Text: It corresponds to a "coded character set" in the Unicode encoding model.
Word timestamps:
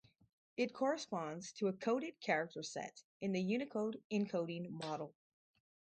It 0.57 0.73
corresponds 0.73 1.51
to 1.51 1.67
a 1.67 1.73
"coded 1.73 2.19
character 2.21 2.63
set" 2.63 3.03
in 3.19 3.33
the 3.33 3.39
Unicode 3.39 4.01
encoding 4.11 4.67
model. 4.71 5.13